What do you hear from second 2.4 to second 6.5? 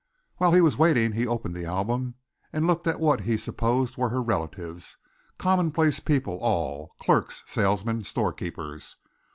and looked at what he supposed were her relatives commonplace people,